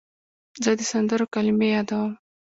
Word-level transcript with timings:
زه 0.63 0.71
د 0.77 0.81
سندرو 0.91 1.25
کلمې 1.33 1.67
یادوم. 1.75 2.11